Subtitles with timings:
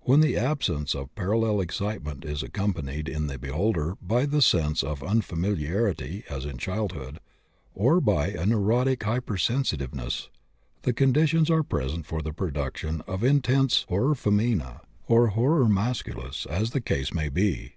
[0.00, 5.04] When the absence of parallel excitement is accompanied in the beholder by the sense of
[5.04, 7.20] unfamiliarity as in childhood,
[7.76, 10.30] or by a neurotic hypersensitiveness,
[10.82, 16.72] the conditions are present for the production of intense horror feminæ or horror masculis, as
[16.72, 17.76] the case may be.